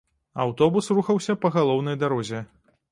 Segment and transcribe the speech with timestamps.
[0.45, 2.39] Аўтобус рухаўся па галоўнай дарозе.